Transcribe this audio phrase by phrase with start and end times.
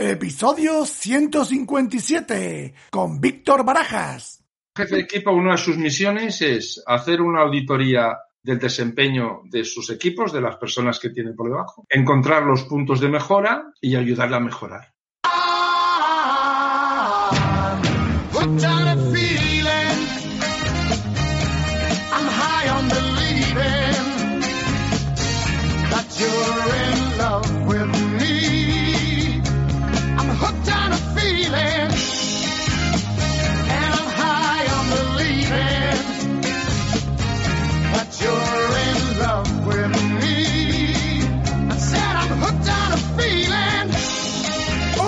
[0.00, 4.44] Episodio 157 con Víctor Barajas.
[4.76, 9.90] Jefe de equipo, una de sus misiones es hacer una auditoría del desempeño de sus
[9.90, 14.36] equipos, de las personas que tienen por debajo, encontrar los puntos de mejora y ayudarle
[14.36, 14.94] a mejorar.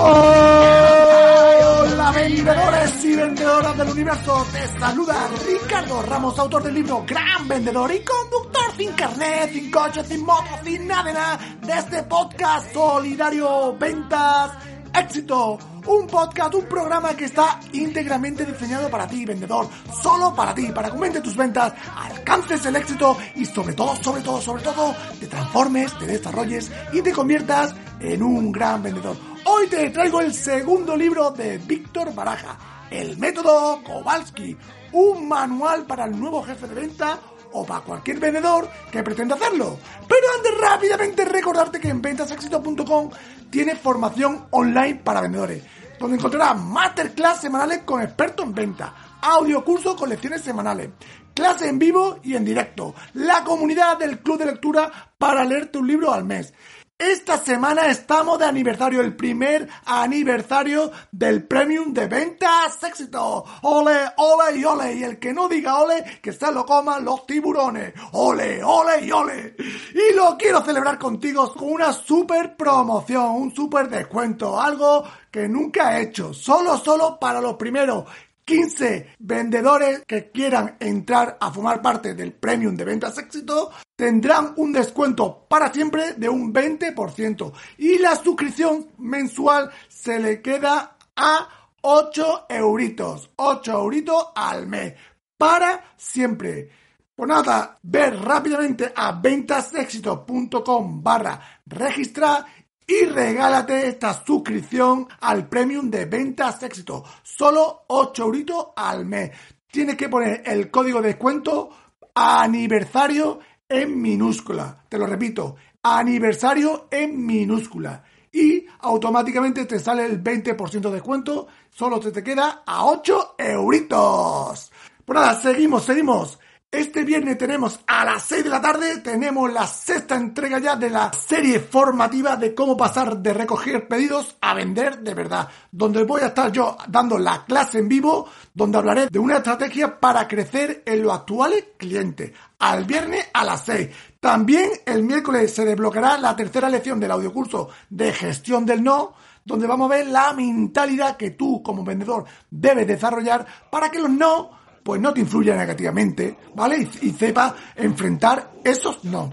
[0.03, 7.93] Hola vendedores y vendedoras del universo, te saluda Ricardo Ramos, autor del libro Gran Vendedor
[7.93, 12.73] y conductor sin carnet, sin coche, sin moto, sin nada de nada de este podcast
[12.73, 14.53] solidario Ventas
[14.95, 15.59] Éxito.
[15.87, 19.69] Un podcast, un programa que está íntegramente diseñado para ti, vendedor.
[20.03, 24.23] Solo para ti, para que aumente tus ventas, alcances el éxito y sobre todo, sobre
[24.23, 29.30] todo, sobre todo, te transformes, te desarrolles y te conviertas en un gran vendedor.
[29.53, 32.57] Hoy te traigo el segundo libro de Víctor Baraja,
[32.89, 34.57] El método Kowalski,
[34.93, 37.19] un manual para el nuevo jefe de venta
[37.51, 39.77] o para cualquier vendedor que pretenda hacerlo.
[40.07, 43.11] Pero antes rápidamente recordarte que en ventasexito.com
[43.51, 45.65] tiene formación online para vendedores,
[45.99, 50.91] donde encontrarás masterclass semanales con expertos en venta, audio curso con lecciones semanales,
[51.35, 55.89] clase en vivo y en directo, la comunidad del club de lectura para leerte un
[55.89, 56.55] libro al mes.
[57.01, 63.43] Esta semana estamos de aniversario, el primer aniversario del Premium de Ventas Éxito.
[63.63, 64.93] Ole, ole y ole.
[64.97, 67.95] Y el que no diga ole, que se lo coman los tiburones.
[68.13, 69.57] Ole, ole y ole.
[69.95, 75.97] Y lo quiero celebrar contigo con una super promoción, un super descuento, algo que nunca
[75.97, 76.35] he hecho.
[76.35, 78.05] Solo, solo para los primeros
[78.51, 84.73] 15 vendedores que quieran entrar a formar parte del Premium de Ventas Éxito tendrán un
[84.73, 91.49] descuento para siempre de un 20% y la suscripción mensual se le queda a
[91.83, 94.95] 8 euritos, 8 euritos al mes
[95.39, 96.71] para siempre.
[97.15, 102.47] Pues nada, ver rápidamente a ventasexito.com barra registrar
[102.87, 107.05] y regálate esta suscripción al premium de ventas éxito.
[107.23, 109.31] Solo 8 euritos al mes.
[109.71, 111.71] Tienes que poner el código de descuento
[112.15, 113.39] aniversario
[113.69, 114.85] en minúscula.
[114.89, 118.03] Te lo repito, aniversario en minúscula.
[118.33, 121.47] Y automáticamente te sale el 20% de descuento.
[121.71, 124.73] Solo te, te queda a 8 euritos.
[125.05, 126.39] Pues nada, seguimos, seguimos.
[126.73, 130.89] Este viernes tenemos a las 6 de la tarde, tenemos la sexta entrega ya de
[130.89, 136.21] la serie formativa de cómo pasar de recoger pedidos a vender de verdad, donde voy
[136.21, 140.85] a estar yo dando la clase en vivo, donde hablaré de una estrategia para crecer
[140.87, 143.89] en los actuales clientes, al viernes a las 6.
[144.21, 149.15] También el miércoles se desbloqueará la tercera lección del audiocurso de gestión del no,
[149.45, 154.11] donde vamos a ver la mentalidad que tú como vendedor debes desarrollar para que los
[154.11, 156.89] no pues no te influya negativamente, ¿vale?
[157.03, 159.31] Y, sepa enfrentar esos no.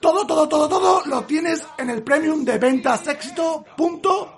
[0.00, 4.37] Todo, todo, todo, todo lo tienes en el premium de ventasexito.com.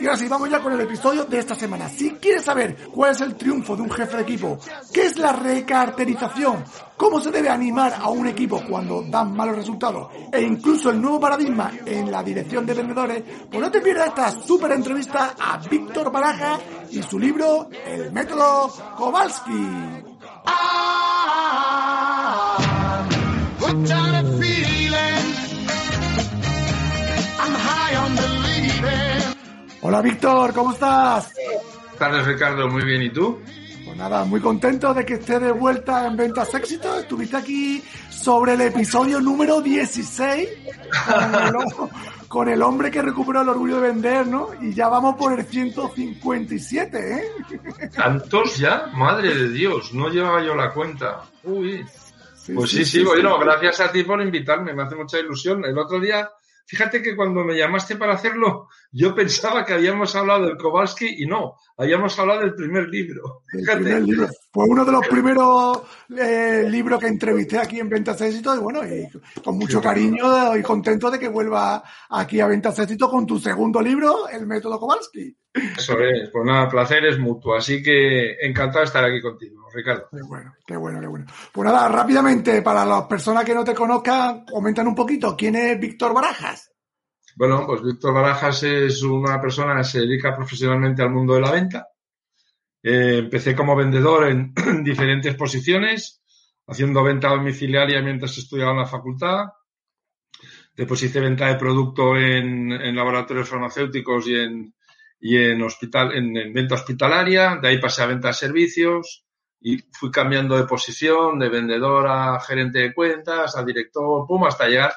[0.00, 1.86] Y ahora sí, vamos ya con el episodio de esta semana.
[1.88, 4.58] Si quieres saber cuál es el triunfo de un jefe de equipo,
[4.90, 6.64] qué es la recarterización,
[6.96, 11.20] cómo se debe animar a un equipo cuando dan malos resultados, e incluso el nuevo
[11.20, 16.10] paradigma en la dirección de vendedores, pues no te pierdas esta súper entrevista a Víctor
[16.10, 16.58] Baraja
[16.90, 19.52] y su libro El método Kowalski.
[29.80, 31.32] Hola Víctor, ¿cómo estás?
[31.98, 33.40] Tardes Ricardo, muy bien, ¿y tú?
[33.84, 36.98] Pues nada, muy contento de que esté de vuelta en Ventas Éxito.
[36.98, 40.48] Estuviste aquí sobre el episodio número 16
[42.28, 44.50] con el, hombre que recuperó el orgullo de vender, ¿no?
[44.60, 47.88] Y ya vamos por el 157, ¿eh?
[47.94, 48.90] ¿Tantos ya?
[48.94, 51.22] Madre de Dios, no llevaba yo la cuenta.
[51.44, 51.86] Uy.
[52.52, 55.64] pues sí, sí, bueno, gracias a ti por invitarme, me hace mucha ilusión.
[55.64, 56.28] El otro día
[56.68, 61.26] Fíjate que cuando me llamaste para hacerlo, yo pensaba que habíamos hablado del Kowalski y
[61.26, 63.42] no, habíamos hablado del primer libro.
[63.46, 64.04] Fíjate.
[64.52, 65.78] Fue uno de los primeros
[66.14, 69.08] eh, libros que entrevisté aquí en Ventas Éxito y bueno, y
[69.42, 73.80] con mucho cariño y contento de que vuelva aquí a Ventas Éxito con tu segundo
[73.80, 75.34] libro, El Método Kowalski.
[75.54, 80.08] Eso es, pues nada, placer es mutuo, así que encantado de estar aquí contigo, Ricardo.
[80.10, 81.26] Qué bueno, qué bueno, qué bueno.
[81.52, 85.80] Pues nada, rápidamente, para las personas que no te conozcan, comentan un poquito, ¿quién es
[85.80, 86.72] Víctor Barajas?
[87.36, 91.52] Bueno, pues Víctor Barajas es una persona que se dedica profesionalmente al mundo de la
[91.52, 91.88] venta.
[92.82, 94.52] Eh, empecé como vendedor en
[94.84, 96.20] diferentes posiciones,
[96.66, 99.46] haciendo venta domiciliaria mientras estudiaba en la facultad.
[100.74, 104.74] Después hice venta de producto en, laboratorios farmacéuticos y en,
[105.20, 107.58] y en hospital, en, venta hospitalaria.
[107.60, 109.24] De ahí pasé a venta de servicios
[109.60, 114.68] y fui cambiando de posición, de vendedor a gerente de cuentas, a director, pum, hasta
[114.68, 114.92] llegar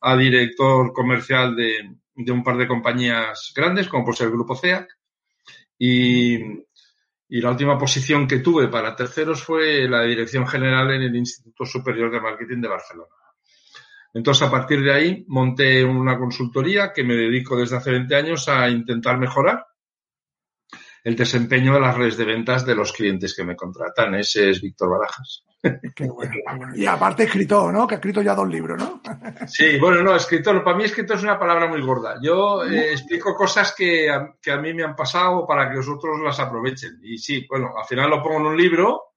[0.00, 4.88] a director comercial de, un par de compañías grandes, como por ser el Grupo CEAC.
[5.78, 6.36] Y,
[7.28, 11.16] y, la última posición que tuve para terceros fue la de dirección general en el
[11.16, 13.14] Instituto Superior de Marketing de Barcelona.
[14.14, 18.48] Entonces, a partir de ahí, monté una consultoría que me dedico desde hace 20 años
[18.48, 19.66] a intentar mejorar
[21.04, 24.14] el desempeño de las redes de ventas de los clientes que me contratan.
[24.14, 25.44] Ese es Víctor Barajas.
[25.94, 26.34] Qué bueno,
[26.74, 27.86] Y aparte escritor, ¿no?
[27.86, 29.00] Que ha escrito ya dos libros, ¿no?
[29.46, 30.62] Sí, bueno, no, escritor.
[30.62, 32.18] Para mí escritor es una palabra muy gorda.
[32.22, 36.20] Yo eh, explico cosas que a, que a mí me han pasado para que vosotros
[36.22, 37.00] las aprovechen.
[37.02, 39.07] Y sí, bueno, al final lo pongo en un libro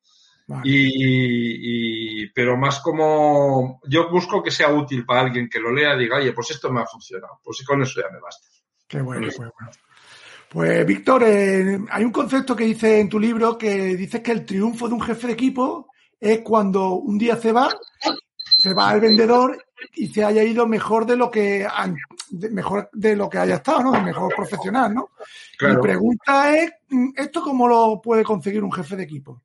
[0.63, 5.99] y, pero más como yo busco que sea útil para alguien que lo lea y
[5.99, 7.39] diga, oye, pues esto me ha funcionado.
[7.43, 8.47] Pues con eso ya me basta.
[8.87, 9.51] Qué bueno, qué bueno.
[10.49, 14.45] Pues Víctor, eh, hay un concepto que dice en tu libro que dices que el
[14.45, 15.87] triunfo de un jefe de equipo
[16.19, 17.69] es cuando un día se va,
[18.57, 19.65] se va el vendedor
[19.95, 21.65] y se haya ido mejor de lo que
[22.51, 24.01] mejor de lo que haya estado, ¿no?
[24.01, 25.11] Mejor profesional, ¿no?
[25.61, 26.71] Mi pregunta es,
[27.15, 29.41] ¿esto cómo lo puede conseguir un jefe de equipo?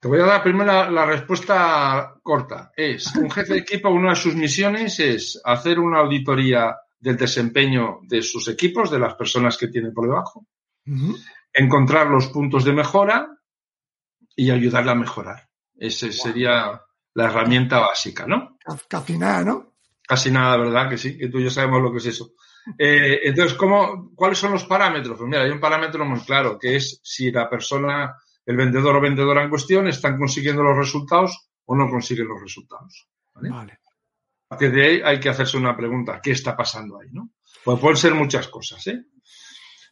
[0.00, 2.72] Te voy a dar primero la, respuesta corta.
[2.76, 8.00] Es un jefe de equipo, una de sus misiones es hacer una auditoría del desempeño
[8.02, 10.46] de sus equipos, de las personas que tienen por debajo,
[11.52, 13.28] encontrar los puntos de mejora
[14.36, 15.48] y ayudarle a mejorar.
[15.76, 16.80] Esa sería
[17.14, 18.56] la herramienta básica, ¿no?
[18.88, 19.74] Casi nada, ¿no?
[20.06, 20.88] Casi nada, ¿verdad?
[20.88, 22.34] Que sí, que tú y yo sabemos lo que es eso.
[22.78, 25.16] Eh, entonces, ¿cómo, ¿cuáles son los parámetros?
[25.16, 28.14] Pues mira, hay un parámetro muy claro, que es si la persona,
[28.48, 33.06] el vendedor o vendedora en cuestión, están consiguiendo los resultados o no consiguen los resultados.
[33.34, 33.78] vale.
[34.48, 37.10] A partir de ahí hay que hacerse una pregunta, ¿qué está pasando ahí?
[37.12, 37.32] ¿no?
[37.62, 38.86] Pues pueden ser muchas cosas.
[38.86, 39.04] ¿eh?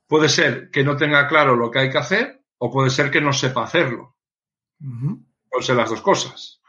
[0.06, 3.20] Puede ser que no tenga claro lo que hay que hacer o puede ser que
[3.20, 4.16] no sepa hacerlo.
[4.78, 6.62] Pueden ser las dos cosas.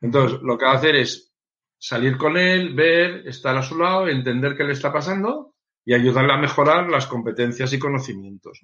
[0.00, 1.32] Entonces, lo que va a hacer es
[1.78, 5.54] salir con él, ver, estar a su lado, entender qué le está pasando
[5.84, 8.60] y ayudarle a mejorar las competencias y conocimientos.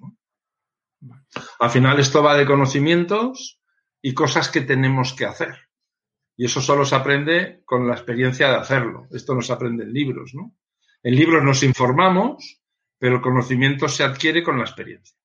[1.59, 3.59] Al final esto va de conocimientos
[4.01, 5.55] y cosas que tenemos que hacer.
[6.37, 9.07] Y eso solo se aprende con la experiencia de hacerlo.
[9.11, 10.53] Esto no se aprende en libros, ¿no?
[11.01, 12.61] En libros nos informamos,
[12.97, 15.17] pero el conocimiento se adquiere con la experiencia.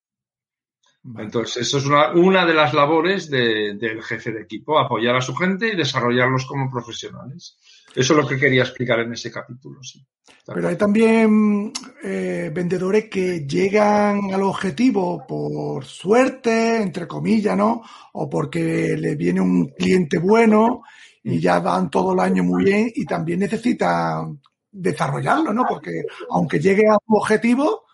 [1.19, 5.69] Entonces, eso es una, de las labores del jefe de equipo, apoyar a su gente
[5.69, 7.57] y desarrollarlos como profesionales.
[7.95, 10.05] Eso es lo que quería explicar en ese capítulo, sí.
[10.47, 17.83] Pero hay también eh, vendedores que llegan al objetivo por suerte, entre comillas, ¿no?
[18.13, 20.83] O porque le viene un cliente bueno
[21.23, 25.65] y ya van todo el año muy bien y también necesitan desarrollarlo, ¿no?
[25.69, 27.85] Porque aunque llegue a su objetivo,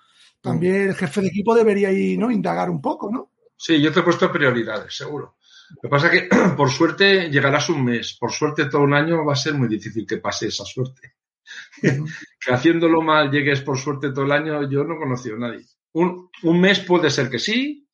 [0.46, 2.30] también el jefe de equipo debería ir, ¿no?
[2.30, 3.32] Indagar un poco, ¿no?
[3.56, 5.36] Sí, yo te he puesto prioridades, seguro.
[5.70, 8.16] Lo que pasa es que, por suerte, llegarás un mes.
[8.18, 11.14] Por suerte, todo un año va a ser muy difícil que pase esa suerte.
[11.80, 15.64] que haciéndolo mal llegues por suerte todo el año, yo no he conocido a nadie.
[15.92, 17.88] Un, un mes puede ser que sí,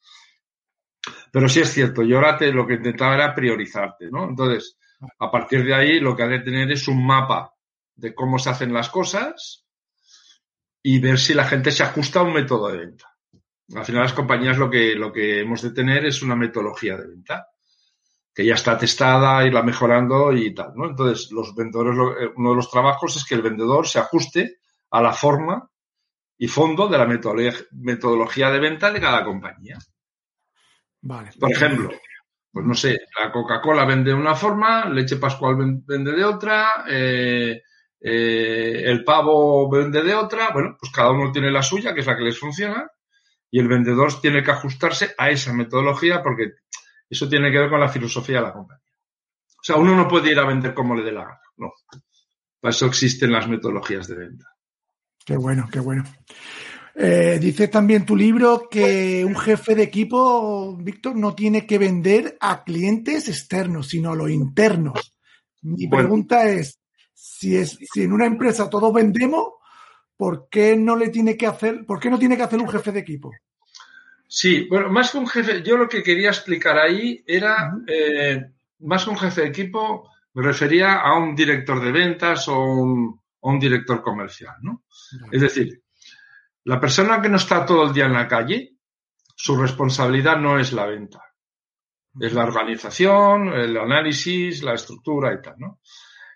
[1.31, 2.03] pero sí es cierto.
[2.03, 4.29] Yo ahora te, lo que intentaba era priorizarte, ¿no?
[4.29, 4.79] Entonces,
[5.19, 7.55] a partir de ahí, lo que hay que tener es un mapa
[7.95, 9.63] de cómo se hacen las cosas
[10.83, 13.09] y ver si la gente se ajusta a un método de venta.
[13.75, 17.07] Al final, las compañías lo que, lo que hemos de tener es una metodología de
[17.07, 17.47] venta
[18.35, 20.89] que ya está testada, irla mejorando y tal, ¿no?
[20.89, 24.59] Entonces, los vendedores, eh, uno de los trabajos es que el vendedor se ajuste
[24.91, 25.71] a la forma
[26.39, 29.79] y fondo de la metodología de venta de cada compañía.
[31.03, 31.31] Vale.
[31.39, 31.91] Por ejemplo,
[32.51, 37.63] pues no sé, la Coca-Cola vende de una forma, leche pascual vende de otra, eh,
[38.05, 42.07] eh, el pavo vende de otra, bueno, pues cada uno tiene la suya, que es
[42.07, 42.91] la que les funciona,
[43.51, 46.53] y el vendedor tiene que ajustarse a esa metodología porque
[47.09, 48.83] eso tiene que ver con la filosofía de la compañía.
[49.47, 51.73] O sea, uno no puede ir a vender como le dé la gana, no.
[52.61, 54.47] Para eso existen las metodologías de venta.
[55.25, 56.05] Qué bueno, qué bueno.
[56.95, 62.37] Eh, dice también tu libro que un jefe de equipo, Víctor, no tiene que vender
[62.41, 65.15] a clientes externos, sino a los internos.
[65.63, 66.82] Mi pregunta es,
[67.25, 69.45] si es, si en una empresa todos vendemos,
[70.17, 72.91] ¿por qué no le tiene que hacer, por qué no tiene que hacer un jefe
[72.91, 73.31] de equipo?
[74.27, 78.45] Sí, bueno, más que un jefe, yo lo que quería explicar ahí era, eh,
[78.81, 83.21] más que un jefe de equipo, me refería a un director de ventas o un,
[83.39, 84.83] o un director comercial, ¿no?
[85.31, 85.81] Es decir,
[86.65, 88.79] la persona que no está todo el día en la calle,
[89.37, 91.23] su responsabilidad no es la venta.
[92.19, 95.81] Es la organización, el análisis, la estructura y tal, ¿no?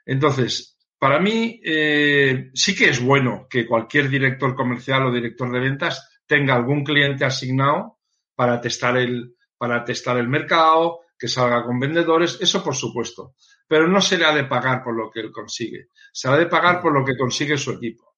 [0.05, 5.61] Entonces, para mí eh, sí que es bueno que cualquier director comercial o director de
[5.61, 7.99] ventas tenga algún cliente asignado
[8.35, 13.35] para testar el, para testar el mercado, que salga con vendedores, eso por supuesto.
[13.67, 16.39] Pero no se le ha de pagar por lo que él consigue, se le ha
[16.39, 18.17] de pagar por lo que consigue su equipo.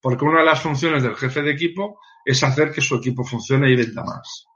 [0.00, 3.70] Porque una de las funciones del jefe de equipo es hacer que su equipo funcione
[3.70, 4.46] y venda más.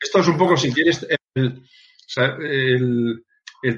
[0.00, 1.62] Esto es un poco, si quieres, el,
[2.16, 3.24] el,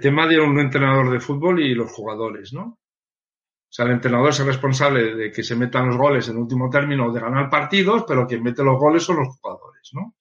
[0.00, 2.62] tema de un entrenador de fútbol y los jugadores, ¿no?
[2.62, 6.70] O sea, el entrenador es el responsable de que se metan los goles en último
[6.70, 10.14] término de ganar partidos, pero quien mete los goles son los jugadores, ¿no?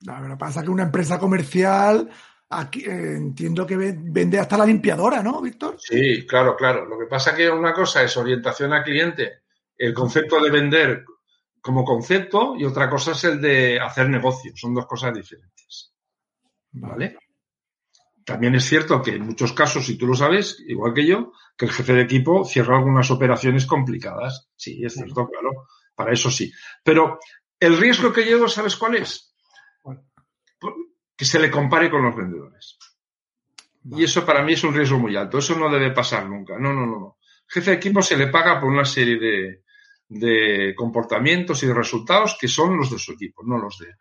[0.00, 2.08] Lo que pasa es que una empresa comercial
[2.50, 5.76] aquí, eh, entiendo que vende hasta la limpiadora, ¿no, Víctor?
[5.78, 6.86] Sí, claro, claro.
[6.86, 9.40] Lo que pasa es que una cosa es orientación al cliente,
[9.76, 11.04] el concepto de vender
[11.60, 14.52] como concepto y otra cosa es el de hacer negocio.
[14.54, 15.92] Son dos cosas diferentes.
[16.72, 17.16] ¿Vale?
[18.26, 21.66] También es cierto que en muchos casos, si tú lo sabes, igual que yo, que
[21.66, 24.48] el jefe de equipo cierra algunas operaciones complicadas.
[24.56, 25.68] Sí, es cierto, claro.
[25.94, 26.52] Para eso sí.
[26.82, 27.20] Pero
[27.60, 29.32] el riesgo que llevo, ¿sabes cuál es?
[31.16, 32.76] que se le compare con los vendedores.
[33.84, 35.38] Y eso para mí es un riesgo muy alto.
[35.38, 36.58] Eso no debe pasar nunca.
[36.58, 37.18] No, no, no, no.
[37.46, 39.62] Jefe de equipo se le paga por una serie de,
[40.08, 43.96] de comportamientos y de resultados que son los de su equipo, no los de él.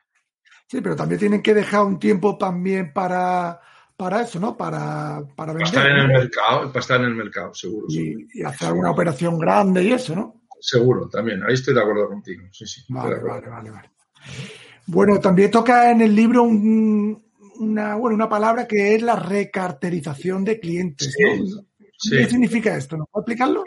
[0.67, 3.61] Sí, pero también tienen que dejar un tiempo también para,
[3.97, 4.57] para eso, ¿no?
[4.57, 5.73] Para, para vender.
[5.73, 7.87] Para estar en el mercado, para estar en el mercado, seguro.
[7.89, 10.41] Y, hacer una operación grande y eso, ¿no?
[10.59, 11.43] Seguro, también.
[11.43, 12.43] Ahí estoy de acuerdo contigo.
[12.51, 12.81] Sí, sí.
[12.89, 13.91] Vale, vale, vale, vale.
[14.87, 20.59] Bueno, también toca en el libro una, bueno, una palabra que es la recarterización de
[20.59, 21.15] clientes.
[21.17, 22.97] ¿Qué significa esto?
[22.97, 23.65] ¿No puedo explicarlo?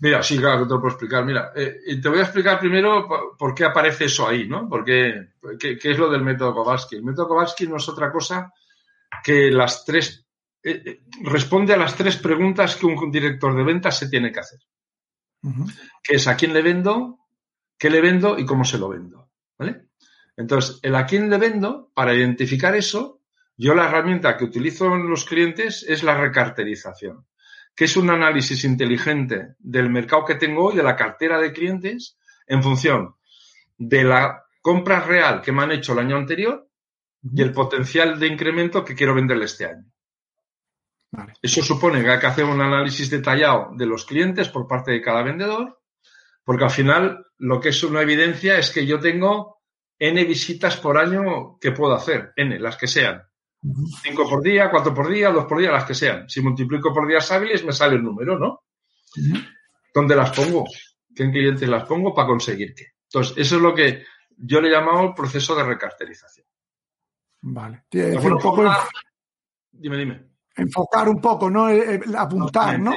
[0.00, 1.24] Mira, sí, claro que te lo puedo explicar.
[1.24, 4.68] Mira, eh, te voy a explicar primero por qué aparece eso ahí, ¿no?
[4.68, 5.28] Porque,
[5.58, 6.96] qué, qué es lo del método Kowalski.
[6.96, 8.52] El método Kowalski no es otra cosa
[9.22, 10.26] que las tres,
[10.62, 14.40] eh, eh, responde a las tres preguntas que un director de ventas se tiene que
[14.40, 14.60] hacer.
[16.02, 17.20] Que es a quién le vendo,
[17.78, 19.30] qué le vendo y cómo se lo vendo.
[19.58, 19.88] ¿Vale?
[20.36, 23.22] Entonces, el a quién le vendo, para identificar eso,
[23.56, 27.26] yo la herramienta que utilizo en los clientes es la recarterización,
[27.74, 32.18] que es un análisis inteligente del mercado que tengo hoy, de la cartera de clientes,
[32.46, 33.14] en función
[33.78, 36.65] de la compra real que me han hecho el año anterior
[37.34, 39.84] y el potencial de incremento que quiero venderle este año.
[41.40, 45.00] Eso supone que hay que hacer un análisis detallado de los clientes por parte de
[45.00, 45.80] cada vendedor,
[46.44, 49.62] porque al final lo que es una evidencia es que yo tengo
[49.98, 53.22] N visitas por año que puedo hacer, N, las que sean.
[54.02, 56.28] Cinco por día, cuatro por día, dos por día, las que sean.
[56.28, 58.64] Si multiplico por días hábiles me sale el número, ¿no?
[59.94, 60.64] ¿Dónde las pongo?
[61.14, 62.88] ¿Qué clientes las pongo para conseguir qué?
[63.04, 64.04] Entonces, eso es lo que
[64.36, 66.46] yo le llamaba el proceso de recarterización.
[67.48, 67.84] Vale.
[67.92, 68.64] un poco
[69.70, 70.30] Dime, dime.
[70.56, 71.68] Enfocar un poco, ¿no?
[72.16, 72.92] apuntar, ¿no?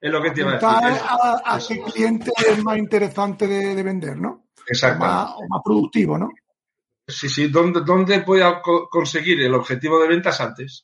[0.00, 0.68] Es lo que te iba a decir.
[0.68, 4.48] A, qué cliente es más interesante de, vender, ¿no?
[4.66, 5.04] Exacto.
[5.04, 6.30] o más productivo, ¿no?
[7.06, 10.82] Sí, sí, ¿dónde, dónde voy a conseguir el objetivo de ventas antes?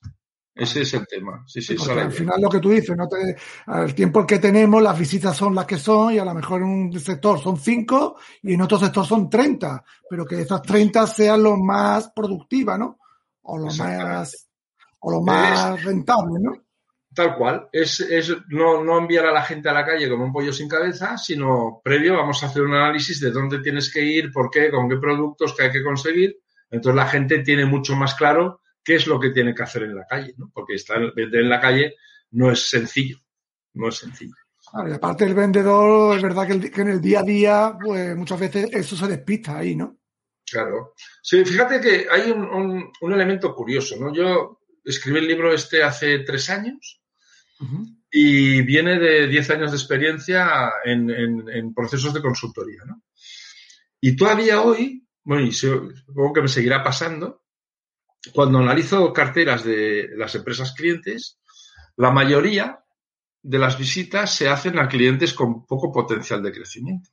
[0.54, 1.42] Ese es el tema.
[1.46, 3.08] Sí, sí, al final lo que tú dices, ¿no?
[3.80, 6.68] el tiempo que tenemos, las visitas son las que son, y a lo mejor en
[6.68, 11.42] un sector son cinco y en otro sector son 30, pero que esas 30 sean
[11.42, 12.98] lo más productivas, ¿no?
[13.50, 14.48] O lo más,
[15.00, 16.52] o lo más rentable, ¿no?
[17.14, 17.68] Tal cual.
[17.72, 20.68] Es, es no, no, enviar a la gente a la calle como un pollo sin
[20.68, 24.70] cabeza, sino previo vamos a hacer un análisis de dónde tienes que ir, por qué,
[24.70, 26.36] con qué productos que hay que conseguir.
[26.70, 29.96] Entonces la gente tiene mucho más claro qué es lo que tiene que hacer en
[29.96, 30.50] la calle, ¿no?
[30.52, 31.94] Porque estar, vender en la calle
[32.32, 33.18] no es sencillo.
[33.72, 34.34] No es sencillo.
[34.86, 38.68] y aparte el vendedor, es verdad que, en el día a día, pues muchas veces
[38.72, 39.96] eso se despista ahí, ¿no?
[40.50, 40.94] Claro.
[41.22, 44.14] Sí, fíjate que hay un, un elemento curioso, ¿no?
[44.14, 47.02] Yo escribí el libro este hace tres años
[48.10, 52.82] y viene de 10 años de experiencia en, procesos de consultoría.
[52.86, 53.02] ¿no?
[54.00, 57.42] Y todavía hoy, bueno, y supongo que me seguirá pasando,
[58.32, 61.38] cuando analizo carteras de las empresas clientes,
[61.96, 62.84] la mayoría
[63.42, 67.10] de las visitas se hacen a clientes con poco potencial de crecimiento.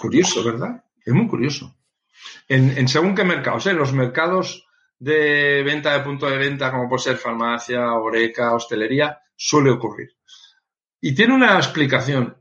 [0.00, 0.84] Curioso, ¿verdad?
[1.04, 1.76] Es muy curioso.
[2.48, 4.66] En, según qué mercados, en los mercados
[4.98, 10.10] de venta de punto de venta, como puede ser farmacia, oreca, hostelería, suele ocurrir.
[11.00, 12.36] Y tiene una explicación,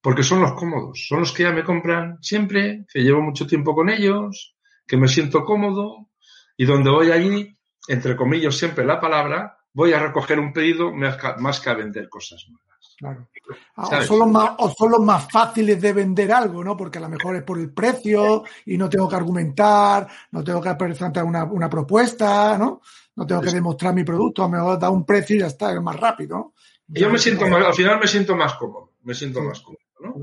[0.00, 3.74] porque son los cómodos, son los que ya me compran siempre, que llevo mucho tiempo
[3.74, 6.08] con ellos, que me siento cómodo
[6.56, 7.56] y donde voy allí,
[7.88, 12.46] entre comillas siempre la palabra, voy a recoger un pedido más que a vender cosas
[12.48, 12.69] nuevas.
[12.98, 13.28] Claro.
[13.76, 16.76] Ah, o, son los más, o son los más fáciles de vender algo, ¿no?
[16.76, 20.60] Porque a lo mejor es por el precio y no tengo que argumentar, no tengo
[20.60, 22.80] que presentar una, una propuesta, ¿no?
[23.16, 25.72] No tengo que demostrar mi producto, a lo mejor da un precio y ya está,
[25.72, 26.54] es más rápido, ¿no?
[26.88, 30.14] Yo me siento más, al final me siento más cómodo, me siento más cómodo, ¿no?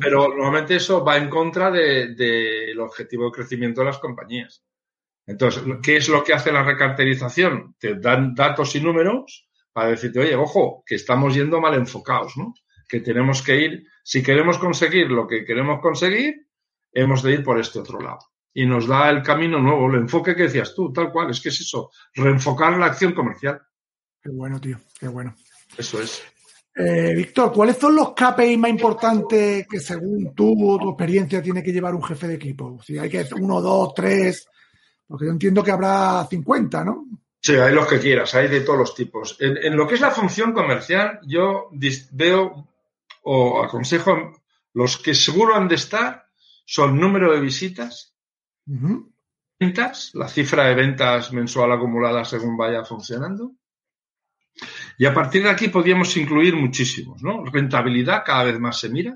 [0.00, 4.64] Pero normalmente eso va en contra del de, objetivo de crecimiento de las compañías.
[5.26, 7.76] Entonces, ¿qué es lo que hace la recarterización?
[7.78, 12.54] Te dan datos y números para decirte, oye, ojo, que estamos yendo mal enfocados, ¿no?
[12.88, 16.46] Que tenemos que ir, si queremos conseguir lo que queremos conseguir,
[16.92, 18.20] hemos de ir por este otro lado.
[18.54, 21.48] Y nos da el camino nuevo, el enfoque que decías tú, tal cual, es que
[21.48, 23.60] es eso, reenfocar la acción comercial.
[24.22, 25.34] Qué bueno, tío, qué bueno.
[25.76, 26.22] Eso es.
[26.76, 31.64] Eh, Víctor, ¿cuáles son los KPI más importantes que según tú o tu experiencia tiene
[31.64, 32.80] que llevar un jefe de equipo?
[32.80, 34.48] Si hay que uno, dos, tres,
[35.04, 37.06] porque yo entiendo que habrá 50, ¿no?
[37.44, 39.36] Sí, hay los que quieras, hay de todos los tipos.
[39.38, 41.68] En, lo que es la función comercial, yo
[42.12, 42.70] veo
[43.22, 46.24] o aconsejo los que seguro han de estar
[46.64, 48.16] son número de visitas,
[49.60, 53.52] ventas, la cifra de ventas mensual acumulada según vaya funcionando,
[54.96, 57.44] y a partir de aquí podríamos incluir muchísimos, ¿no?
[57.44, 59.14] Rentabilidad cada vez más se mira.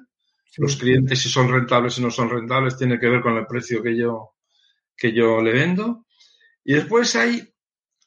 [0.58, 3.82] Los clientes si son rentables y no son rentables tiene que ver con el precio
[3.82, 4.35] que yo,
[4.94, 6.04] que yo le vendo.
[6.62, 7.54] Y después hay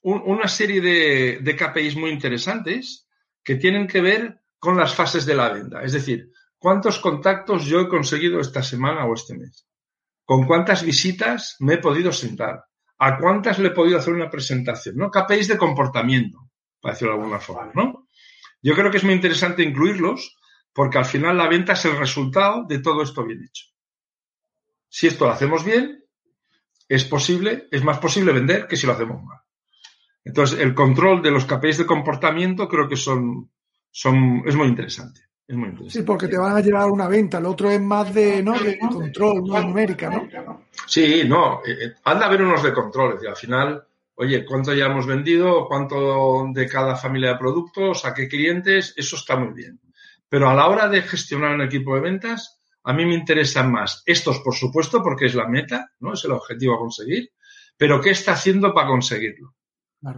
[0.03, 3.07] una serie de, de KPIs muy interesantes
[3.43, 5.83] que tienen que ver con las fases de la venta.
[5.83, 9.67] Es decir, cuántos contactos yo he conseguido esta semana o este mes.
[10.25, 12.65] Con cuántas visitas me he podido sentar.
[12.99, 14.95] A cuántas le he podido hacer una presentación.
[14.95, 15.09] ¿no?
[15.09, 18.07] KPIs de comportamiento para decirlo de alguna forma, ¿no?
[18.61, 20.37] Yo creo que es muy interesante incluirlos
[20.73, 23.65] porque al final la venta es el resultado de todo esto bien hecho.
[24.89, 26.05] Si esto lo hacemos bien,
[26.87, 29.40] es posible, es más posible vender que si lo hacemos mal.
[30.23, 33.49] Entonces, el control de los KPIs de comportamiento creo que son,
[33.89, 35.21] son, es muy interesante.
[35.47, 35.99] Es muy interesante.
[35.99, 37.39] Sí, porque te van a llevar a una venta.
[37.39, 38.57] El otro es más de, ¿no?
[38.57, 40.65] de control, no numérica, ¿no?
[40.87, 41.61] Sí, no.
[41.65, 43.17] Eh, eh, anda a haber unos de control.
[43.27, 43.83] al final,
[44.15, 49.15] oye, cuánto ya hemos vendido, cuánto de cada familia de productos, a qué clientes, eso
[49.15, 49.79] está muy bien.
[50.29, 54.03] Pero a la hora de gestionar un equipo de ventas, a mí me interesan más
[54.05, 56.13] estos, por supuesto, porque es la meta, ¿no?
[56.13, 57.31] Es el objetivo a conseguir,
[57.75, 59.55] pero ¿qué está haciendo para conseguirlo?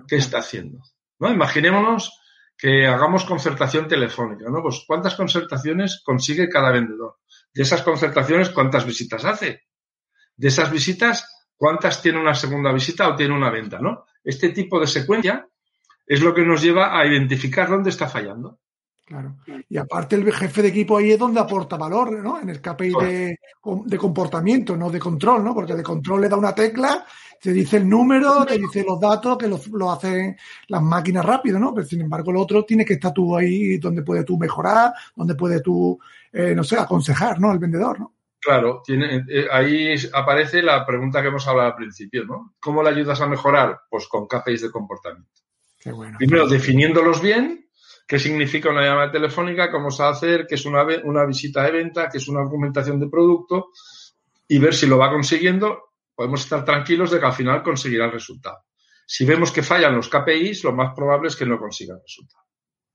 [0.07, 0.79] ¿Qué está haciendo?
[1.19, 1.31] ¿No?
[1.31, 2.19] Imaginémonos
[2.57, 4.61] que hagamos concertación telefónica, ¿no?
[4.61, 7.17] Pues ¿cuántas concertaciones consigue cada vendedor?
[7.53, 9.63] De esas concertaciones, ¿cuántas visitas hace?
[10.35, 14.05] De esas visitas, cuántas tiene una segunda visita o tiene una venta, ¿no?
[14.23, 15.47] Este tipo de secuencia
[16.05, 18.59] es lo que nos lleva a identificar dónde está fallando.
[19.05, 19.37] Claro.
[19.67, 22.39] Y aparte el jefe de equipo ahí es donde aporta valor, ¿no?
[22.39, 23.39] En el KPI de,
[23.85, 25.53] de, comportamiento, no de control, ¿no?
[25.53, 27.05] Porque de control le da una tecla,
[27.43, 30.37] te dice el número, te dice los datos, que lo, hacen
[30.69, 31.73] las máquinas rápido, ¿no?
[31.73, 35.35] Pero sin embargo el otro tiene que estar tú ahí donde puedes tú mejorar, donde
[35.35, 35.99] puedes tú,
[36.31, 37.51] eh, no sé, aconsejar, ¿no?
[37.51, 38.13] Al vendedor, ¿no?
[38.39, 42.53] Claro, tiene, eh, ahí aparece la pregunta que hemos hablado al principio, ¿no?
[42.61, 43.77] ¿Cómo le ayudas a mejorar?
[43.89, 45.41] Pues con KPIs de comportamiento.
[45.77, 46.17] Qué bueno.
[46.17, 47.67] Primero, definiéndolos bien,
[48.07, 51.61] qué significa una llamada telefónica, cómo se va a hacer, qué es una, una visita
[51.63, 53.71] de venta, qué es una argumentación de producto,
[54.47, 58.11] y ver si lo va consiguiendo, podemos estar tranquilos de que al final conseguirá el
[58.11, 58.63] resultado.
[59.05, 62.43] Si vemos que fallan los KPIs, lo más probable es que no consiga el resultado.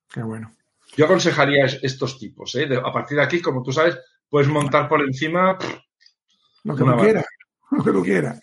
[0.08, 0.54] Qué bueno.
[0.96, 2.54] Yo aconsejaría estos tipos.
[2.54, 2.68] ¿eh?
[2.76, 5.58] a partir de aquí, como tú sabes, puedes montar por encima.
[6.64, 7.24] lo que tú quieras.
[7.70, 8.40] Lo que tú quieras.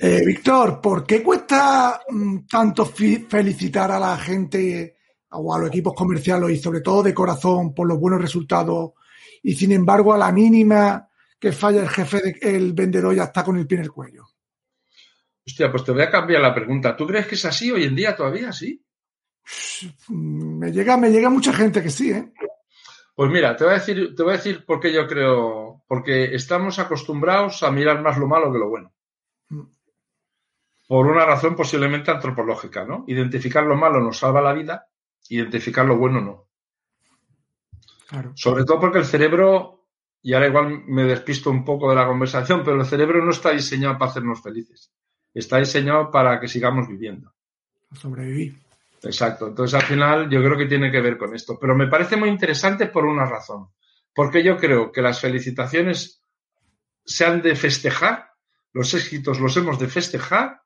[0.00, 4.98] Eh, Víctor, ¿por qué cuesta mm, tanto felicitar a la gente
[5.30, 8.92] o a los equipos comerciales y sobre todo de corazón por los buenos resultados
[9.42, 11.07] y sin embargo a la mínima
[11.38, 14.26] que falla el jefe, el vendedor ya está con el pie en el cuello?
[15.46, 16.96] Hostia, pues te voy a cambiar la pregunta.
[16.96, 18.84] ¿Tú crees que es así hoy en día todavía, sí?
[20.08, 22.32] Me llega, me llega mucha gente que sí, ¿eh?
[23.14, 26.34] Pues mira, te voy a decir, te voy a decir por qué yo creo, porque
[26.34, 28.92] estamos acostumbrados a mirar más lo malo que lo bueno.
[29.48, 29.62] Mm.
[30.86, 33.04] Por una razón posiblemente antropológica, ¿no?
[33.08, 34.86] Identificar lo malo nos salva la vida,
[35.30, 36.48] identificar lo bueno no.
[38.06, 38.32] Claro.
[38.36, 39.77] Sobre todo porque el cerebro,
[40.22, 43.50] y ahora igual me despisto un poco de la conversación, pero el cerebro no está
[43.50, 44.92] diseñado para hacernos felices.
[45.32, 47.32] Está diseñado para que sigamos viviendo.
[47.92, 48.58] Sobrevivir.
[49.02, 49.48] Exacto.
[49.48, 51.58] Entonces, al final, yo creo que tiene que ver con esto.
[51.60, 53.68] Pero me parece muy interesante por una razón.
[54.12, 56.22] Porque yo creo que las felicitaciones
[57.04, 58.32] se han de festejar,
[58.72, 60.62] los éxitos los hemos de festejar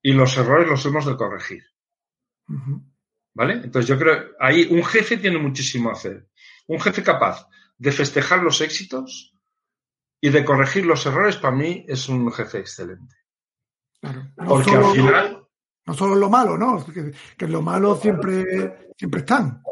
[0.00, 1.64] y los errores los hemos de corregir.
[3.34, 3.54] ¿Vale?
[3.54, 6.28] Entonces, yo creo ahí un jefe tiene muchísimo a hacer.
[6.68, 9.34] Un jefe capaz de festejar los éxitos
[10.20, 13.16] y de corregir los errores, para mí es un jefe excelente.
[14.36, 15.42] Porque al final
[15.84, 16.84] no solo lo malo, ¿no?
[17.36, 19.62] Que, lo malo siempre, siempre están.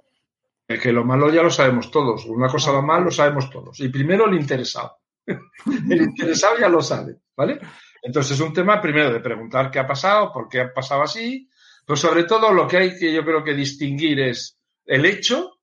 [0.67, 2.27] Es que lo malo ya lo sabemos todos.
[2.27, 3.79] Una cosa va mal, lo sabemos todos.
[3.81, 4.99] Y primero el interesado.
[5.27, 7.61] el interesado ya lo sabe, ¿vale?
[8.03, 11.49] Entonces es un tema primero de preguntar qué ha pasado, por qué ha pasado así,
[11.87, 15.59] pero sobre todo lo que hay que yo creo que distinguir es el hecho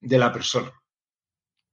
[0.00, 0.72] de la persona.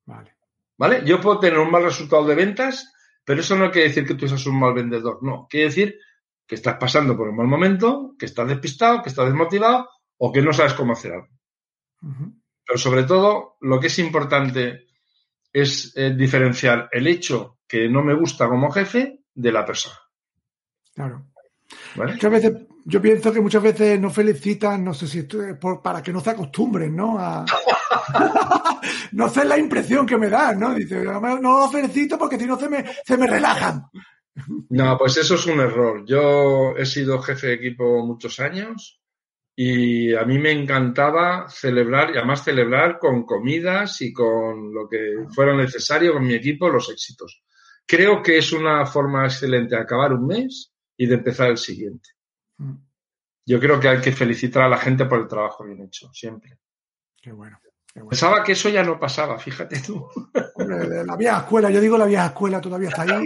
[0.08, 0.36] Vale.
[0.78, 1.04] ¿Vale?
[1.06, 2.94] Yo puedo tener un mal resultado de ventas,
[3.24, 5.20] pero eso no quiere decir que tú seas un mal vendedor.
[5.22, 6.00] No, quiere decir
[6.48, 10.42] que estás pasando por un mal momento, que estás despistado, que estás desmotivado o que
[10.42, 11.28] no sabes cómo hacer algo.
[12.66, 14.88] Pero sobre todo, lo que es importante
[15.52, 19.96] es eh, diferenciar el hecho que no me gusta como jefe de la persona.
[20.94, 21.28] Claro.
[21.96, 22.54] Muchas veces,
[22.86, 25.24] yo pienso que muchas veces no felicitan, no sé si
[25.60, 27.18] por, para que no se acostumbren, ¿no?
[27.20, 27.46] A...
[29.12, 30.74] no sé la impresión que me da, ¿no?
[30.74, 33.84] Dice, no, lo felicito porque si no se me, se me relajan.
[34.70, 36.04] No, pues eso es un error.
[36.06, 39.02] Yo he sido jefe de equipo muchos años
[39.56, 45.26] y a mí me encantaba celebrar, y además celebrar con comidas y con lo que
[45.34, 47.42] fuera necesario con mi equipo los éxitos.
[47.86, 52.10] Creo que es una forma excelente de acabar un mes y de empezar el siguiente.
[52.58, 52.76] Mm.
[53.48, 56.60] Yo creo que hay que felicitar a la gente por el trabajo bien hecho, siempre.
[57.20, 57.58] Qué bueno.
[57.94, 60.08] Pensaba que eso ya no pasaba, fíjate tú.
[60.58, 63.26] la vieja escuela, yo digo la vieja escuela todavía está ahí.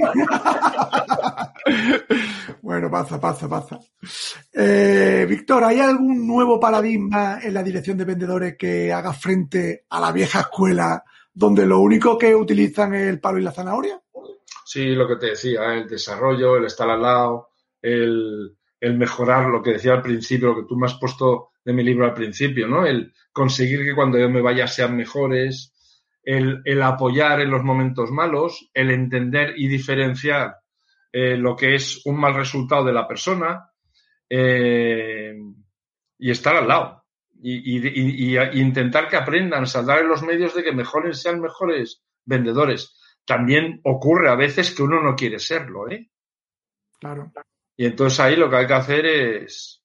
[2.61, 3.79] bueno, pasa, pasa, pasa.
[4.53, 9.99] Eh, Víctor, ¿hay algún nuevo paradigma en la dirección de vendedores que haga frente a
[9.99, 14.01] la vieja escuela donde lo único que utilizan es el palo y la zanahoria?
[14.65, 17.49] Sí, lo que te decía, el desarrollo, el estar al lado,
[17.81, 21.73] el, el mejorar lo que decía al principio, lo que tú me has puesto de
[21.73, 22.85] mi libro al principio, ¿no?
[22.85, 25.73] El conseguir que cuando yo me vaya sean mejores,
[26.23, 30.55] el, el apoyar en los momentos malos, el entender y diferenciar
[31.11, 33.69] eh, lo que es un mal resultado de la persona
[34.29, 35.35] eh,
[36.17, 37.05] y estar al lado.
[37.43, 42.03] Y, y, y, intentar que aprendan, saldar en los medios de que mejoren, sean mejores
[42.23, 42.97] vendedores.
[43.25, 46.09] También ocurre a veces que uno no quiere serlo, ¿eh?
[46.99, 47.31] Claro.
[47.75, 49.80] Y entonces ahí lo que hay que hacer es,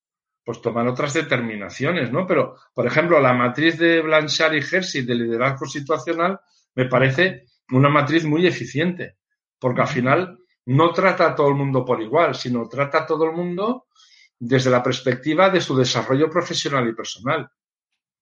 [0.47, 2.25] pues tomar otras determinaciones, ¿no?
[2.25, 6.39] Pero, por ejemplo, la matriz de Blanchard y Hersey de liderazgo situacional
[6.77, 9.17] me parece una matriz muy eficiente,
[9.59, 13.25] porque al final no trata a todo el mundo por igual, sino trata a todo
[13.25, 13.89] el mundo
[14.39, 17.51] desde la perspectiva de su desarrollo profesional y personal.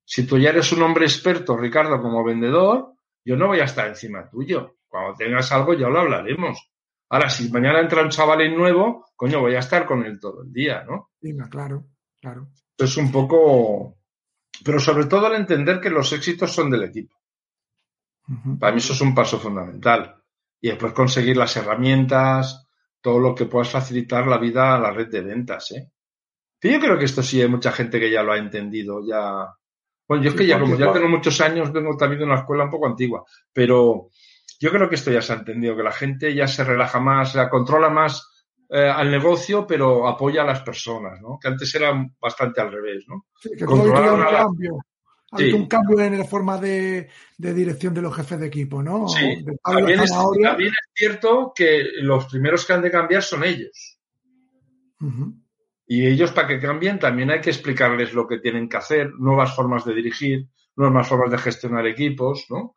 [0.02, 3.86] Si tú ya eres un hombre experto, Ricardo, como vendedor, yo no voy a estar
[3.86, 4.76] encima tuyo.
[4.88, 6.70] Cuando tengas algo ya lo hablaremos.
[7.10, 10.50] Ahora, si mañana entra un chaval nuevo, coño, voy a estar con él todo el
[10.50, 11.10] día, ¿no?
[11.50, 11.84] Claro.
[12.24, 12.48] Claro.
[12.78, 13.98] Es un poco.
[14.64, 17.14] Pero sobre todo al entender que los éxitos son del equipo.
[18.58, 20.22] Para mí eso es un paso fundamental.
[20.58, 22.66] Y después conseguir las herramientas,
[23.02, 25.72] todo lo que puedas facilitar la vida a la red de ventas.
[25.72, 25.90] ¿eh?
[26.62, 29.06] yo creo que esto sí hay mucha gente que ya lo ha entendido.
[29.06, 29.46] ya
[30.08, 32.64] Bueno, yo es que ya como ya tengo muchos años, vengo también de una escuela
[32.64, 33.22] un poco antigua.
[33.52, 34.08] Pero
[34.58, 37.34] yo creo que esto ya se ha entendido, que la gente ya se relaja más,
[37.34, 38.33] la controla más
[38.70, 41.38] eh, al negocio, pero apoya a las personas, ¿no?
[41.38, 43.26] Que antes era bastante al revés, ¿no?
[43.38, 44.78] Sí, que un cambio.
[45.54, 49.06] un cambio en la forma de, dirección de los jefes de equipo, ¿no?
[49.06, 50.12] Sí, también es,
[50.94, 53.98] cierto que los primeros que han de cambiar son ellos.
[55.86, 59.54] Y ellos, para que cambien, también hay que explicarles lo que tienen que hacer, nuevas
[59.54, 62.74] formas de dirigir, nuevas formas de gestionar equipos, ¿no?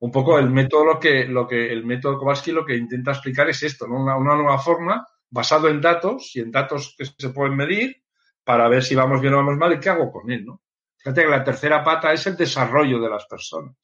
[0.00, 3.48] Un poco el método, lo que, lo que, el método Kowalski lo que intenta explicar
[3.48, 4.02] es esto, ¿no?
[4.02, 8.02] Una, una nueva forma basado en datos y en datos que se pueden medir
[8.44, 10.60] para ver si vamos bien o vamos mal y qué hago con él, ¿no?
[10.96, 13.76] Fíjate que la tercera pata es el desarrollo de las personas.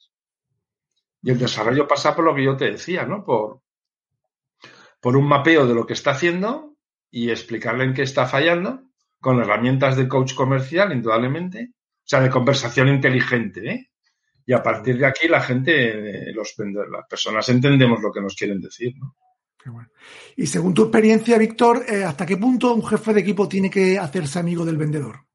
[1.23, 3.25] Y el desarrollo pasa por lo que yo te decía, ¿no?
[3.25, 3.63] Por,
[5.01, 6.77] por un mapeo de lo que está haciendo
[7.11, 8.83] y explicarle en qué está fallando
[9.21, 13.91] con herramientas de coach comercial, indudablemente, o sea, de conversación inteligente, ¿eh?
[14.49, 18.61] Y a partir de aquí la gente, los, las personas entendemos lo que nos quieren
[18.61, 19.17] decir, ¿no?
[20.37, 23.99] Y según tu experiencia, Víctor, eh, ¿hasta qué punto un jefe de equipo tiene que
[23.99, 25.27] hacerse amigo del vendedor?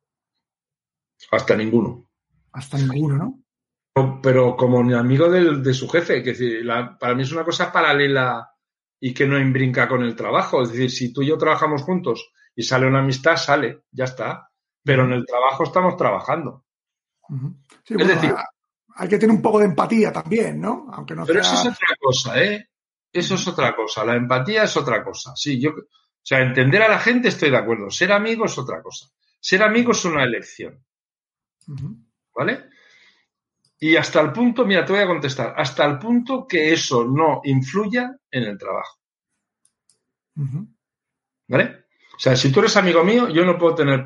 [1.32, 2.10] Hasta ninguno.
[2.52, 4.20] Hasta ninguno, ¿no?
[4.22, 6.64] Pero, como amigo de su jefe, que
[7.00, 8.50] para mí es una cosa paralela
[9.00, 10.62] y que no imbrinca con el trabajo.
[10.62, 14.50] Es decir, si tú y yo trabajamos juntos y sale una amistad, sale, ya está.
[14.84, 16.66] Pero en el trabajo estamos trabajando.
[17.86, 18.34] es decir,
[18.96, 20.88] hay que tener un poco de empatía también, ¿no?
[20.94, 22.70] Aunque no pero eso es otra cosa, ¿eh?
[23.14, 24.06] Eso es otra cosa.
[24.06, 25.34] La empatía es otra cosa.
[25.36, 27.90] Sí, yo, o sea, entender a la gente estoy de acuerdo.
[27.90, 29.08] Ser amigo es otra cosa.
[29.40, 30.84] Ser amigo es una elección.
[32.34, 32.70] ¿Vale?
[33.80, 37.42] Y hasta el punto, mira, te voy a contestar, hasta el punto que eso no
[37.44, 39.00] influya en el trabajo.
[41.48, 41.86] ¿Vale?
[42.16, 44.06] O sea, si tú eres amigo mío, yo no puedo tener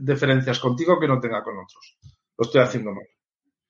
[0.00, 1.98] diferencias contigo que no tenga con otros.
[2.38, 3.06] Lo estoy haciendo mal.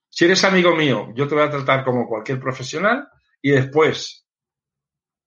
[0.08, 3.08] Si eres amigo mío, yo te voy a tratar como cualquier profesional
[3.42, 4.28] y después,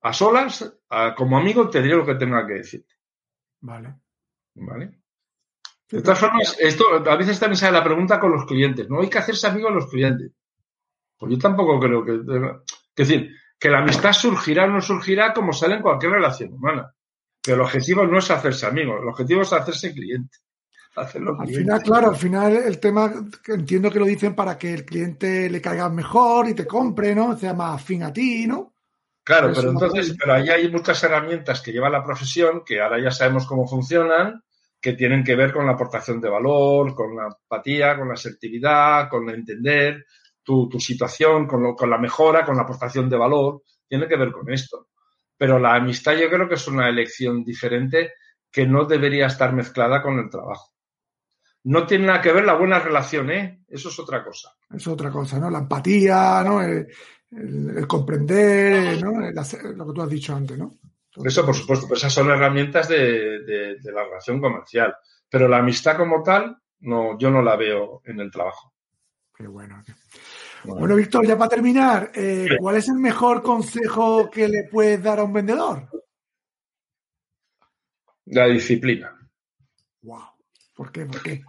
[0.03, 0.79] a solas,
[1.17, 2.93] como amigo, te diré lo que tenga que decirte.
[3.61, 3.95] Vale.
[4.55, 4.99] Vale.
[5.89, 8.89] De todas formas, esto a veces también sale la pregunta con los clientes.
[8.89, 10.31] No hay que hacerse amigo de los clientes.
[11.17, 12.15] Pues yo tampoco creo que.
[12.95, 16.93] Es decir, que la amistad surgirá o no surgirá como sale en cualquier relación humana.
[17.41, 20.37] Pero el objetivo no es hacerse amigo, el objetivo es hacerse cliente.
[20.95, 23.11] Hacerlo al final, claro, al final el tema,
[23.47, 27.37] entiendo que lo dicen para que el cliente le caiga mejor y te compre, ¿no?
[27.37, 28.72] Sea más afín a ti, ¿no?
[29.23, 33.11] Claro, pero entonces, pero ahí hay muchas herramientas que lleva la profesión, que ahora ya
[33.11, 34.43] sabemos cómo funcionan,
[34.81, 39.07] que tienen que ver con la aportación de valor, con la empatía, con la asertividad,
[39.09, 40.05] con entender
[40.43, 43.63] tu, situación, con, con la mejora, con la aportación de valor.
[43.87, 44.89] Tiene que ver con esto.
[45.37, 48.13] Pero la amistad yo creo que es una elección diferente
[48.51, 50.73] que no debería estar mezclada con el trabajo.
[51.63, 53.63] No tiene nada que ver la buena relación, ¿eh?
[53.67, 54.53] Eso es otra cosa.
[54.69, 55.49] Es otra cosa, ¿no?
[55.49, 56.61] La empatía, ¿no?
[57.35, 59.11] El, comprender, ¿no?
[59.21, 60.73] lo que tú has dicho antes, ¿no?
[61.23, 64.95] Eso, por supuesto, pues esas son herramientas de, de, la relación comercial.
[65.29, 68.73] Pero la amistad como tal, no, yo no la veo en el trabajo.
[69.35, 69.83] Qué bueno.
[70.63, 75.19] Bueno, Víctor, ya para terminar, eh, ¿cuál es el mejor consejo que le puedes dar
[75.19, 75.89] a un vendedor?
[78.25, 79.13] La disciplina.
[80.01, 80.23] Wow.
[80.73, 81.05] ¿Por qué?
[81.05, 81.43] ¿Por qué?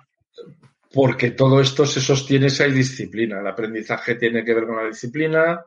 [0.93, 3.41] Porque todo esto se sostiene si hay disciplina.
[3.41, 5.65] El aprendizaje tiene que ver con la disciplina,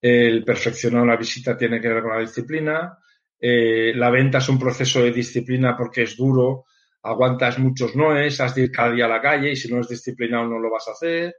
[0.00, 2.98] el perfeccionar una visita tiene que ver con la disciplina,
[3.38, 6.64] eh, la venta es un proceso de disciplina porque es duro,
[7.02, 9.88] aguantas muchos noes, has de ir cada día a la calle y si no es
[9.88, 11.34] disciplinado no lo vas a hacer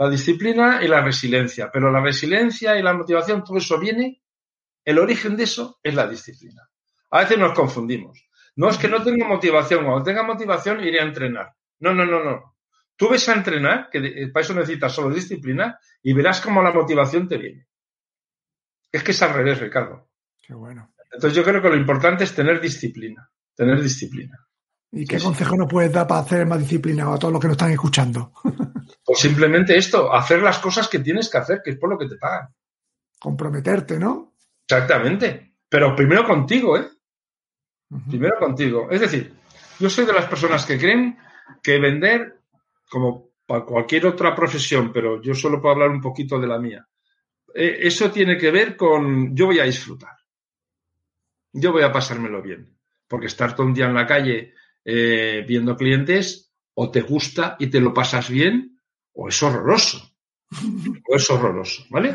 [0.00, 1.70] la disciplina y la resiliencia.
[1.70, 4.22] Pero la resiliencia y la motivación, todo eso viene,
[4.82, 6.62] el origen de eso es la disciplina.
[7.10, 8.26] A veces nos confundimos.
[8.56, 11.52] No es que no tengo motivación, cuando tenga motivación iré a entrenar.
[11.80, 12.56] No, no, no, no.
[12.96, 16.72] Tú ves a entrenar, que eh, para eso necesitas solo disciplina, y verás cómo la
[16.72, 17.66] motivación te viene.
[18.92, 20.08] Es que es al revés, Ricardo.
[20.42, 20.92] Qué bueno.
[21.12, 23.30] Entonces yo creo que lo importante es tener disciplina.
[23.54, 24.36] Tener disciplina.
[24.92, 27.56] ¿Y qué consejo nos puedes dar para hacer más disciplinado a todos los que nos
[27.56, 28.32] están escuchando?
[29.02, 32.06] Pues simplemente esto, hacer las cosas que tienes que hacer, que es por lo que
[32.06, 32.54] te pagan.
[33.18, 34.34] Comprometerte, ¿no?
[34.68, 35.54] Exactamente.
[35.68, 36.88] Pero primero contigo, ¿eh?
[38.08, 38.88] Primero contigo.
[38.88, 39.34] Es decir,
[39.80, 41.18] yo soy de las personas que creen
[41.60, 42.40] que vender,
[42.88, 46.86] como para cualquier otra profesión, pero yo solo puedo hablar un poquito de la mía,
[47.54, 50.16] eso tiene que ver con yo voy a disfrutar.
[51.52, 52.76] Yo voy a pasármelo bien.
[53.08, 57.66] Porque estar todo un día en la calle eh, viendo clientes, o te gusta y
[57.66, 58.80] te lo pasas bien,
[59.12, 60.14] o es horroroso.
[61.08, 62.14] O es horroroso, ¿vale?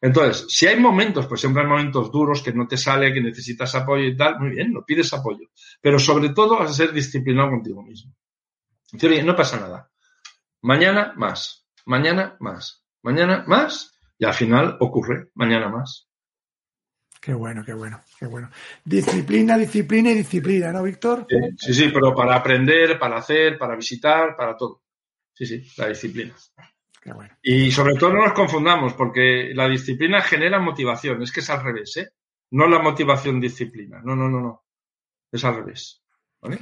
[0.00, 3.74] Entonces, si hay momentos, pues siempre hay momentos duros que no te sale, que necesitas
[3.74, 5.48] apoyo y tal, muy bien, no pides apoyo.
[5.80, 8.14] Pero sobre todo vas a ser disciplinado contigo mismo.
[9.24, 9.90] No pasa nada.
[10.62, 16.08] Mañana más, mañana más, mañana más, y al final ocurre, mañana más.
[17.20, 18.50] Qué bueno, qué bueno, qué bueno.
[18.84, 21.26] Disciplina, disciplina y disciplina, ¿no, Víctor?
[21.56, 24.82] Sí, sí, pero para aprender, para hacer, para visitar, para todo.
[25.34, 26.34] Sí, sí, la disciplina.
[27.02, 27.34] Qué bueno.
[27.42, 31.62] Y sobre todo no nos confundamos, porque la disciplina genera motivación, es que es al
[31.62, 32.08] revés, ¿eh?
[32.50, 34.64] No la motivación disciplina, no, no, no, no.
[35.30, 36.02] Es al revés.
[36.40, 36.58] ¿vale?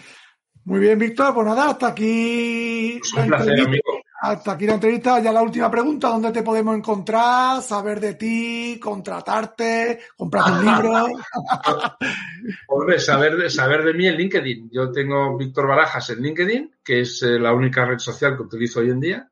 [0.64, 2.98] Muy bien, Víctor, pues nada, hasta aquí.
[2.98, 3.95] Pues un placer, amigo.
[4.26, 5.18] Hasta aquí la entrevista.
[5.20, 7.62] Ya la última pregunta, ¿dónde te podemos encontrar?
[7.62, 11.06] Saber de ti, contratarte, comprar un libro.
[12.68, 14.68] Hombre, saber de, saber de mí en LinkedIn.
[14.72, 18.80] Yo tengo Víctor Barajas en LinkedIn, que es eh, la única red social que utilizo
[18.80, 19.30] hoy en día.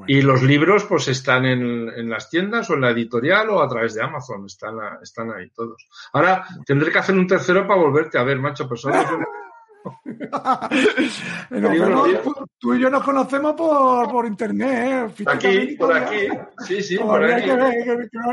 [0.08, 3.94] Y los libros pues están en, las tiendas o en la editorial o a través
[3.94, 5.88] de Amazon, están, están ahí todos.
[6.14, 9.06] Ahora tendré que hacer un tercero para volverte a ver, macho, personas.
[12.60, 15.24] tú y yo nos conocemos por, por internet, ¿eh?
[15.28, 16.28] Aquí, por aquí.
[16.66, 17.50] Sí, sí, por aquí.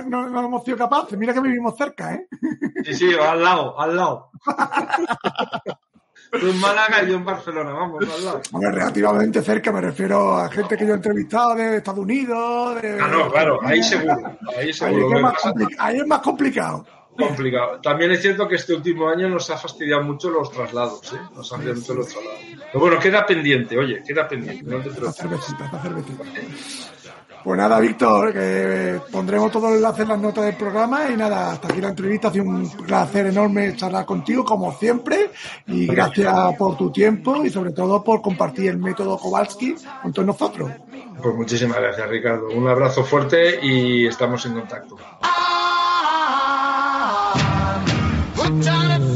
[0.08, 1.18] no, no, hemos sido capaces.
[1.18, 2.26] Mira que vivimos cerca, ¿eh?
[2.84, 4.30] Sí, sí, al lado, al lado.
[6.32, 8.40] Tú en Málaga y yo en Barcelona, vamos, al lado.
[8.52, 12.80] relativamente cerca, me refiero a gente que yo he entrevistado de Estados Unidos.
[12.80, 12.98] De...
[12.98, 14.38] Ah, no, claro, ahí seguro.
[14.56, 15.08] Ahí, seguro.
[15.08, 15.34] Ahí, es más,
[15.78, 16.86] ahí es más complicado.
[17.16, 17.80] Complicado.
[17.80, 21.20] También es cierto que este último año nos ha fastidiado mucho los traslados, ¿eh?
[21.34, 22.40] Nos ha fastidiado mucho los traslados.
[22.72, 24.64] Pero bueno, queda pendiente, oye, queda pendiente.
[24.64, 25.54] No te preocupes.
[27.44, 31.50] Pues nada, Víctor, que pondremos todos los enlaces en las notas del programa y nada,
[31.50, 32.28] hasta aquí la entrevista.
[32.28, 35.32] Ha sido un placer enorme charlar contigo, como siempre,
[35.66, 40.26] y gracias por tu tiempo y sobre todo por compartir el método Kowalski con todos
[40.26, 40.70] nosotros.
[41.20, 42.48] Pues muchísimas gracias, Ricardo.
[42.48, 44.96] Un abrazo fuerte y estamos en contacto.
[48.60, 49.11] Jonathan.